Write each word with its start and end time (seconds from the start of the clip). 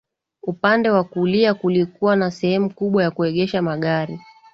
Upande 0.43 0.89
wa 0.89 1.03
kulia 1.03 1.53
kulikuwa 1.53 2.15
na 2.15 2.31
sehemu 2.31 2.73
kubwa 2.73 3.03
ya 3.03 3.11
kuegesha 3.11 3.61
magari 3.61 4.19